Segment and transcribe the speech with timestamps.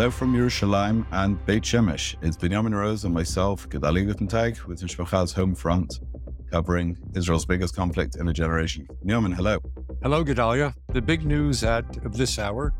[0.00, 2.16] Hello from Yerushalayim and Beit Shemesh.
[2.22, 6.00] It's Benjamin Rose and myself, Gedali Guttentag, with Mishpacha's Home Front,
[6.50, 8.88] covering Israel's biggest conflict in a generation.
[9.02, 9.58] Benjamin, hello.
[10.02, 10.72] Hello, Gedalia.
[10.94, 12.72] The big news at of this hour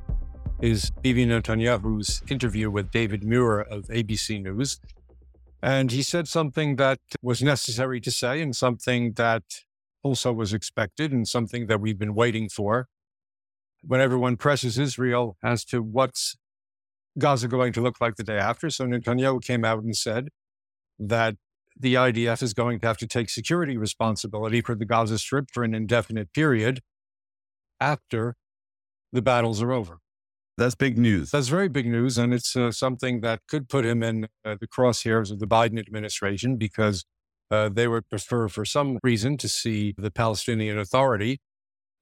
[0.63, 4.81] is Bibi Netanyahu's interview with David Muir of ABC News.
[5.63, 9.43] And he said something that was necessary to say and something that
[10.03, 12.89] also was expected and something that we've been waiting for.
[13.83, 16.39] When everyone presses Israel as to what's
[17.19, 18.71] Gaza going to look like the day after.
[18.71, 20.29] So Netanyahu came out and said
[20.99, 21.37] that
[21.79, 25.65] the IDF is going to have to take security responsibility for the Gaza Strip for
[25.65, 26.81] an indefinite period
[27.81, 28.37] after
[29.13, 29.99] the battles are over.
[30.59, 31.31] That's big news.
[31.31, 32.19] That's very big news.
[32.19, 35.79] And it's uh, something that could put him in uh, the crosshairs of the Biden
[35.79, 37.05] administration because
[37.51, 41.41] uh, they would prefer, for some reason, to see the Palestinian Authority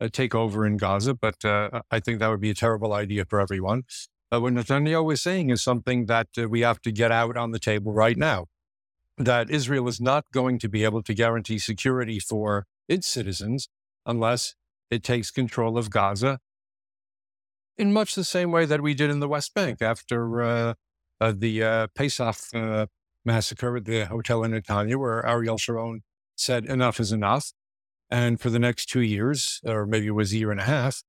[0.01, 1.15] uh, take over in Gaza.
[1.15, 3.85] But uh, I think that would be a terrible idea for everyone.
[4.31, 7.59] Uh, what Netanyahu is saying is something that we have to get out on the
[7.59, 8.47] table right now
[9.17, 13.69] that Israel is not going to be able to guarantee security for its citizens
[14.07, 14.55] unless
[14.91, 16.39] it takes control of Gaza
[17.79, 20.75] in much the same way that we did in the West Bank after uh,
[21.21, 22.87] uh, the uh, Pesach uh,
[23.25, 26.03] massacre at the hotel in Netanya, where Ariel Sharon
[26.35, 27.53] said enough is enough.
[28.11, 31.03] And for the next two years, or maybe it was a year and a half,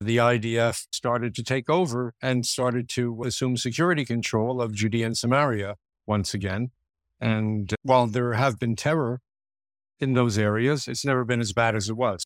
[0.00, 5.16] the IDF started to take over and started to assume security control of Judea and
[5.16, 6.70] Samaria once again.
[7.20, 9.20] And while there have been terror
[9.98, 12.22] in those areas, it's never been as bad as it was.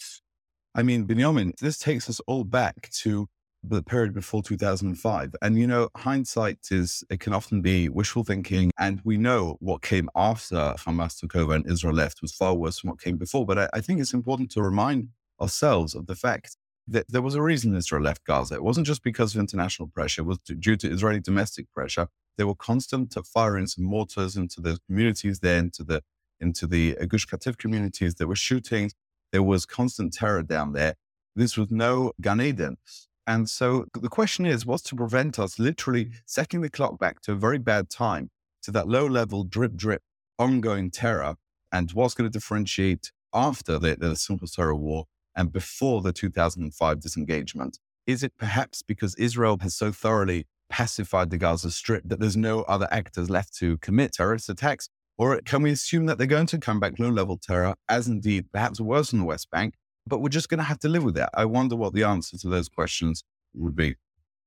[0.75, 3.29] I mean, Benjamin, this takes us all back to
[3.63, 5.35] the period before 2005.
[5.43, 8.71] And, you know, hindsight is, it can often be wishful thinking.
[8.79, 12.81] And we know what came after Hamas took over and Israel left was far worse
[12.81, 13.45] than what came before.
[13.45, 15.09] But I, I think it's important to remind
[15.41, 18.55] ourselves of the fact there was a reason Israel left Gaza.
[18.55, 22.09] It wasn't just because of international pressure, it was due to Israeli domestic pressure.
[22.37, 26.03] There were constant firings and mortars into the communities there, into the
[26.41, 28.15] into the Gush Katif communities.
[28.15, 28.95] There were shootings.
[29.31, 30.95] There was constant terror down there.
[31.37, 32.79] This was no Gan Eden.
[33.27, 37.33] And so the question is, what's to prevent us literally setting the clock back to
[37.33, 38.31] a very bad time,
[38.63, 40.03] to that low level drip, drip,
[40.39, 41.37] ongoing terror?
[41.71, 45.05] And what's going to differentiate after the, the Simchas Torah war
[45.41, 47.79] and before the 2005 disengagement?
[48.07, 52.61] Is it perhaps because Israel has so thoroughly pacified the Gaza Strip that there's no
[52.63, 54.91] other actors left to commit terrorist attacks?
[55.17, 58.53] Or can we assume that they're going to come back low level terror, as indeed
[58.53, 59.75] perhaps worse in the West Bank,
[60.07, 61.31] but we're just going to have to live with that.
[61.35, 63.25] I wonder what the answer to those questions
[63.55, 63.97] would be.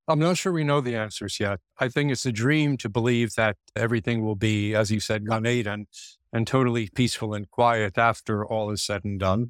[0.07, 1.59] I'm not sure we know the answers yet.
[1.79, 5.47] I think it's a dream to believe that everything will be, as you said, Gan
[5.47, 5.87] Eden
[6.31, 9.49] and totally peaceful and quiet after all is said and done.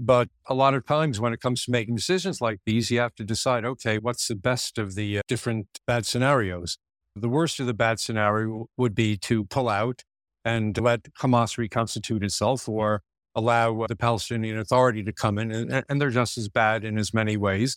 [0.00, 3.16] But a lot of times when it comes to making decisions like these, you have
[3.16, 6.78] to decide, okay, what's the best of the uh, different bad scenarios?
[7.16, 10.04] The worst of the bad scenario would be to pull out
[10.44, 13.02] and let Hamas reconstitute itself or
[13.34, 17.12] allow the Palestinian Authority to come in, and, and they're just as bad in as
[17.12, 17.76] many ways.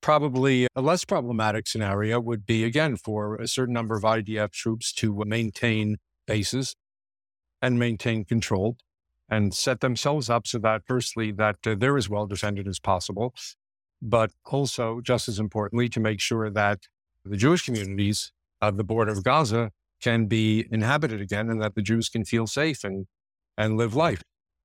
[0.00, 4.90] Probably a less problematic scenario would be, again, for a certain number of IDF troops
[4.94, 6.76] to maintain bases
[7.60, 8.78] and maintain control
[9.30, 13.32] and set themselves up so that, firstly, that uh, they're as well defended as possible,
[14.02, 16.80] but also, just as importantly, to make sure that
[17.24, 19.70] the Jewish communities of the border of Gaza
[20.00, 23.06] can be inhabited again and that the Jews can feel safe and,
[23.56, 24.22] and live life.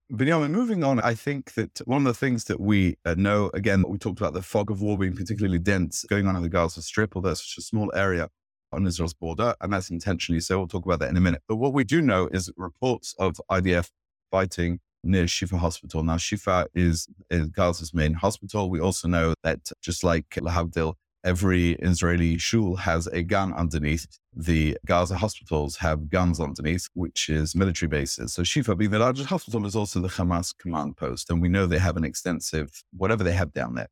[0.10, 3.84] Benjamin, moving on, I think that one of the things that we uh, know, again,
[3.88, 6.82] we talked about the fog of war being particularly dense going on in the Gaza
[6.82, 8.30] Strip, although it's such a small area
[8.72, 10.60] on Israel's border, and that's intentionally so.
[10.60, 11.42] We'll talk about that in a minute.
[11.48, 13.90] But what we do know is reports of IDF
[14.36, 16.04] fighting near Shifa Hospital.
[16.04, 18.70] Now, Shifa is, is Gaza's main hospital.
[18.70, 24.06] We also know that just like Lahavdil, every Israeli shul has a gun underneath.
[24.36, 28.34] The Gaza hospitals have guns underneath, which is military bases.
[28.34, 31.30] So Shifa, being the largest hospital, is also the Hamas command post.
[31.30, 33.88] And we know they have an extensive, whatever they have down there.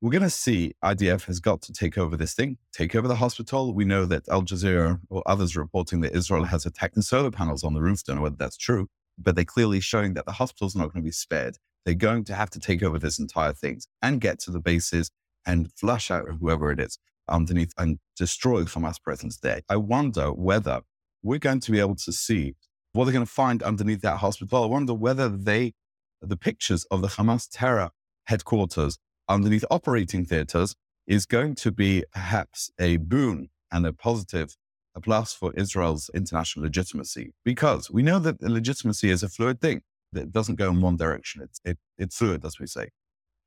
[0.00, 3.16] We're going to see IDF has got to take over this thing, take over the
[3.16, 3.74] hospital.
[3.74, 7.64] We know that Al Jazeera or others reporting that Israel has attacked the solar panels
[7.64, 8.04] on the roof.
[8.04, 8.86] Don't know whether that's true,
[9.18, 11.56] but they're clearly showing that the hospital's not going to be spared.
[11.84, 15.10] They're going to have to take over this entire thing and get to the bases
[15.46, 16.98] and flush out whoever it is
[17.28, 19.60] underneath and destroy Hamas presence there.
[19.68, 20.82] I wonder whether
[21.22, 22.54] we're going to be able to see
[22.92, 24.64] what they're going to find underneath that hospital.
[24.64, 25.74] I wonder whether they,
[26.20, 27.90] the pictures of the Hamas terror
[28.26, 28.98] headquarters
[29.28, 30.74] underneath operating theaters
[31.06, 34.56] is going to be perhaps a boon and a positive,
[34.98, 37.32] a plus for Israel's international legitimacy.
[37.44, 39.78] Because we know that legitimacy is a fluid thing.
[40.14, 41.42] It doesn't go in one direction.
[41.42, 42.86] It's, it, it's fluid, as we say.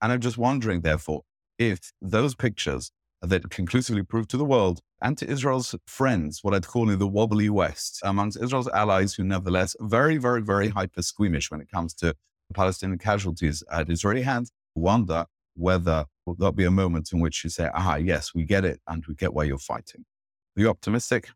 [0.01, 1.21] And I'm just wondering, therefore,
[1.57, 6.67] if those pictures that conclusively prove to the world and to Israel's friends what I'd
[6.67, 11.51] call in the wobbly West, amongst Israel's allies who nevertheless very, very, very hyper squeamish
[11.51, 12.15] when it comes to
[12.53, 15.25] Palestinian casualties at Israeli hands, wonder
[15.55, 16.05] whether
[16.37, 19.13] there'll be a moment in which you say, aha, yes, we get it and we
[19.15, 20.03] get why you're fighting.
[20.57, 21.29] Are you optimistic?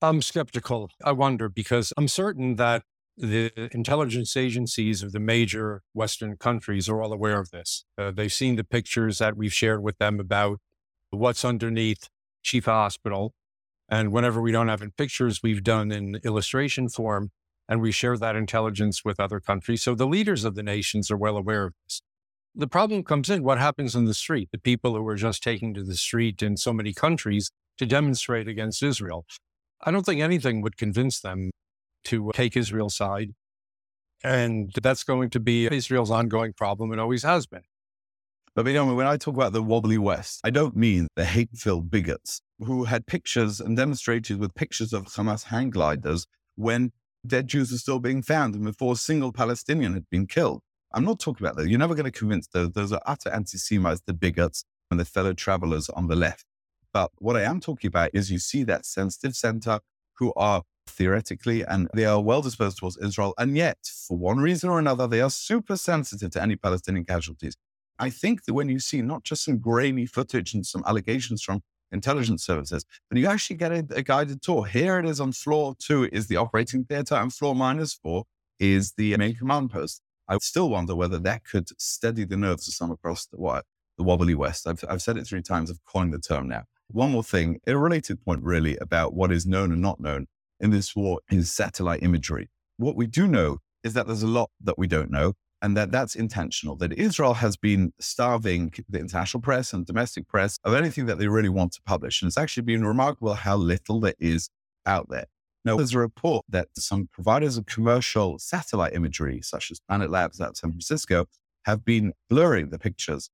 [0.00, 0.90] I'm skeptical.
[1.04, 2.82] I wonder because I'm certain that
[3.16, 7.84] the intelligence agencies of the major Western countries are all aware of this.
[7.96, 10.58] Uh, they've seen the pictures that we've shared with them about
[11.10, 12.08] what's underneath
[12.44, 13.34] Shifa Hospital.
[13.88, 17.30] And whenever we don't have in pictures, we've done in illustration form,
[17.68, 19.82] and we share that intelligence with other countries.
[19.82, 22.00] So the leaders of the nations are well aware of this.
[22.54, 25.74] The problem comes in what happens on the street, the people who are just taking
[25.74, 29.24] to the street in so many countries to demonstrate against Israel.
[29.84, 31.50] I don't think anything would convince them
[32.04, 33.30] to uh, take Israel's side.
[34.24, 37.64] And that's going to be Israel's ongoing problem and always has been.
[38.54, 41.90] But you know, when I talk about the wobbly West, I don't mean the hate-filled
[41.90, 46.92] bigots who had pictures and demonstrated with pictures of Hamas hang gliders when
[47.26, 50.60] dead Jews are still being found and before a single Palestinian had been killed.
[50.92, 51.68] I'm not talking about that.
[51.68, 52.70] You're never going to convince those.
[52.72, 56.44] Those are utter anti-Semites, the bigots and the fellow travelers on the left.
[56.92, 59.80] But what I am talking about is you see that sensitive center
[60.18, 63.34] who are theoretically, and they are well disposed towards Israel.
[63.38, 67.56] And yet, for one reason or another, they are super sensitive to any Palestinian casualties.
[67.98, 71.62] I think that when you see not just some grainy footage and some allegations from
[71.92, 74.64] intelligence services, but you actually get a, a guided tour.
[74.64, 78.24] Here it is on floor two is the operating theater, and floor minus four
[78.58, 80.02] is the main command post.
[80.28, 83.62] I still wonder whether that could steady the nerves of some across the,
[83.98, 84.66] the wobbly West.
[84.66, 85.70] I've, I've said it three times.
[85.70, 86.64] I've coined the term now.
[86.92, 90.26] One more thing, a related point really about what is known and not known
[90.60, 92.50] in this war is satellite imagery.
[92.76, 95.90] What we do know is that there's a lot that we don't know and that
[95.90, 101.06] that's intentional, that Israel has been starving the international press and domestic press of anything
[101.06, 102.20] that they really want to publish.
[102.20, 104.50] And it's actually been remarkable how little there is
[104.84, 105.26] out there.
[105.64, 110.40] Now, there's a report that some providers of commercial satellite imagery, such as Planet Labs
[110.40, 111.26] out of San Francisco,
[111.64, 113.30] have been blurring the pictures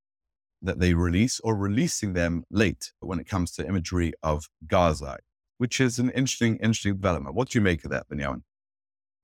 [0.63, 5.19] that they release or releasing them late when it comes to imagery of Gaza
[5.59, 7.35] which is an interesting, interesting development.
[7.35, 8.45] What do you make of that, Benjamin?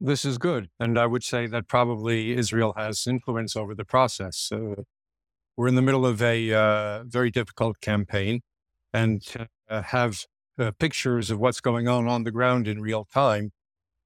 [0.00, 0.68] This is good.
[0.78, 4.50] And I would say that probably Israel has influence over the process.
[4.52, 4.82] Uh,
[5.56, 8.42] we're in the middle of a uh, very difficult campaign
[8.92, 9.24] and
[9.68, 10.24] uh, have
[10.58, 13.52] uh, pictures of what's going on on the ground in real time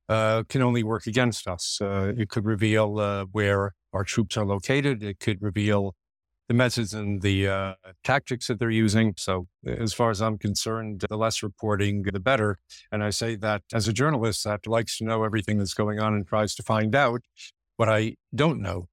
[0.08, 1.78] uh, can only work against us.
[1.80, 5.02] Uh, it could reveal where our troops are located.
[5.02, 5.94] It could reveal
[6.48, 9.14] the methods and the uh, tactics that they're using.
[9.16, 12.58] So, as far as I'm concerned, the less reporting, the better.
[12.90, 16.14] And I say that as a journalist that likes to know everything that's going on
[16.14, 17.20] and tries to find out
[17.76, 18.88] what I don't know.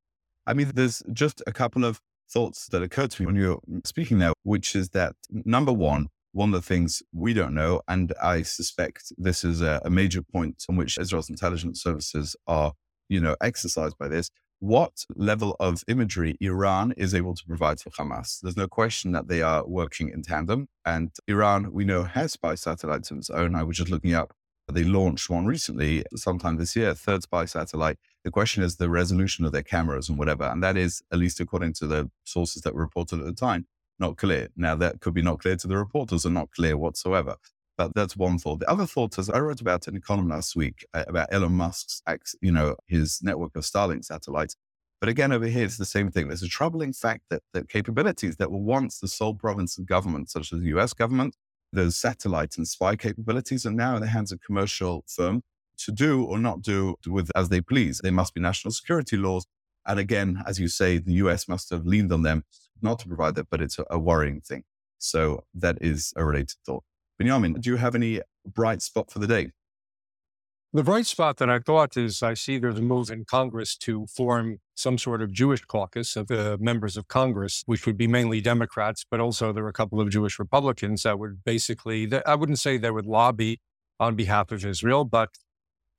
[0.46, 4.18] I mean, there's just a couple of thoughts that occurred to me when you're speaking
[4.20, 8.42] now, which is that number one, one of the things we don't know, and I
[8.42, 12.74] suspect this is a, a major point on which Israel's intelligence services are,
[13.08, 14.30] you know, exercised by this,
[14.66, 18.40] what level of imagery Iran is able to provide to Hamas.
[18.42, 20.70] There's no question that they are working in tandem.
[20.84, 23.54] And Iran, we know, has spy satellites of its own.
[23.54, 24.34] I was just looking up,
[24.72, 28.00] they launched one recently, sometime this year, third spy satellite.
[28.24, 30.46] The question is the resolution of their cameras and whatever.
[30.46, 33.68] And that is, at least according to the sources that were reported at the time,
[34.00, 34.50] not clear.
[34.56, 37.36] Now, that could be not clear to the reporters or not clear whatsoever.
[37.78, 38.62] But that's one thought.
[38.62, 41.54] The other thought is I wrote about in a column last week uh, about Elon
[41.54, 42.02] Musk's,
[42.42, 44.56] you know, his network of Starlink satellites.
[45.06, 46.30] But again, over here, it's the same thing.
[46.30, 50.32] There's a troubling fact that, that capabilities that were once the sole province of government,
[50.32, 51.36] such as the US government,
[51.72, 55.44] those satellite and spy capabilities are now in the hands of commercial firms
[55.78, 58.00] to do or not do with as they please.
[58.02, 59.46] They must be national security laws.
[59.86, 62.44] And again, as you say, the US must have leaned on them
[62.82, 64.64] not to provide that, but it's a, a worrying thing.
[64.98, 66.84] So that is a related thought.
[67.20, 69.52] Benjamin, do you have any bright spot for the day?
[70.76, 74.08] The bright spot that I thought is I see there's a move in Congress to
[74.08, 78.42] form some sort of Jewish caucus of the members of Congress, which would be mainly
[78.42, 82.60] Democrats, but also there are a couple of Jewish Republicans that would basically, I wouldn't
[82.60, 83.62] say they would lobby
[84.02, 85.30] on behalf of Israel, but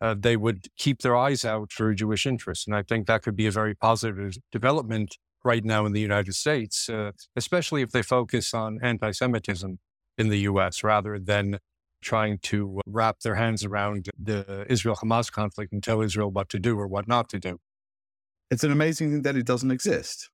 [0.03, 2.67] uh, they would keep their eyes out for Jewish interests.
[2.67, 6.35] And I think that could be a very positive development right now in the United
[6.35, 9.79] States, uh, especially if they focus on anti Semitism
[10.19, 11.61] in the US rather than
[12.03, 16.59] trying to wrap their hands around the Israel Hamas conflict and tell Israel what to
[16.59, 17.59] do or what not to do.
[18.51, 20.31] It's an amazing thing that it doesn't exist.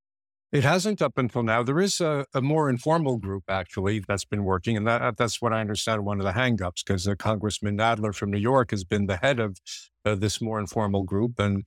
[0.53, 1.63] It hasn't up until now.
[1.63, 5.55] There is a, a more informal group actually that's been working, and that, that's what
[5.55, 9.07] I understand one of the hangups because uh, Congressman Nadler from New York has been
[9.07, 9.57] the head of
[10.05, 11.67] uh, this more informal group, and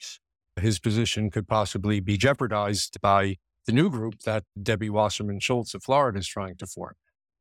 [0.56, 5.84] his position could possibly be jeopardized by the new group that Debbie Wasserman Schultz of
[5.84, 6.94] Florida is trying to form.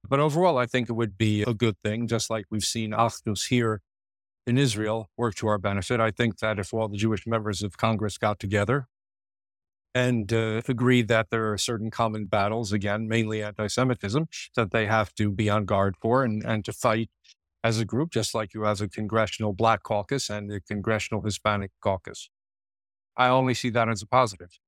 [0.08, 3.48] But overall, I think it would be a good thing, just like we've seen Achdus
[3.48, 3.80] here
[4.46, 6.00] in Israel work to our benefit.
[6.00, 8.86] I think that if all the Jewish members of Congress got together
[9.94, 14.86] and uh, agreed that there are certain common battles, again, mainly anti Semitism, that they
[14.86, 17.08] have to be on guard for and, and to fight
[17.62, 21.70] as a group, just like you have a congressional Black caucus and a congressional Hispanic
[21.80, 22.28] caucus.
[23.16, 24.58] I only see that as a positive.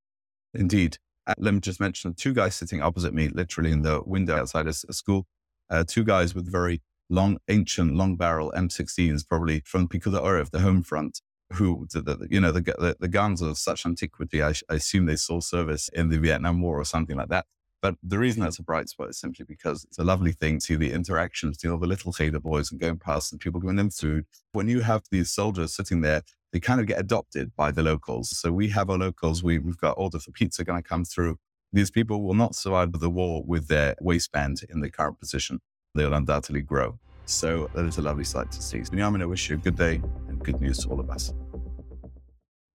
[0.55, 0.99] Indeed.
[1.27, 4.67] Uh, let me just mention two guys sitting opposite me, literally in the window outside
[4.67, 5.27] a, school.
[5.69, 10.61] Uh, two guys with very long, ancient, long barrel M16s, probably from Pikud HaOref, the
[10.61, 11.21] home front,
[11.55, 14.43] who, the, the, you know, the, the, the, guns are of such antiquity.
[14.43, 17.47] I, I, assume they saw service in the Vietnam War or something like that.
[17.87, 18.47] But the reason mm-hmm.
[18.47, 21.61] that's a bright spot is simply because it's a lovely thing to see the interactions,
[21.61, 24.25] see all the little Cheder boys and going past and people giving them food.
[24.51, 28.37] When you have these soldiers sitting there, they kind of get adopted by the locals.
[28.37, 31.39] So we have our locals, we, we've got order for pizza going to come through.
[31.73, 35.61] These people will not survive the war with their waistband in the current position.
[35.95, 36.99] They'll undoubtedly grow.
[37.27, 38.83] So that is a lovely sight to see.
[38.83, 41.33] So, Binyamin, I wish you a good day and good news to all of us.